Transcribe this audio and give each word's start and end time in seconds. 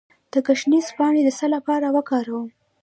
د 0.31 0.33
ګشنیز 0.47 0.87
پاڼې 0.97 1.21
د 1.25 1.29
څه 1.39 1.45
لپاره 1.55 1.87
وکاروم؟ 1.95 2.49